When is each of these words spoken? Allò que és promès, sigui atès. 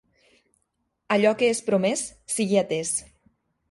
Allò 1.17 1.35
que 1.43 1.51
és 1.57 1.63
promès, 1.69 2.05
sigui 2.39 2.63
atès. 2.67 2.99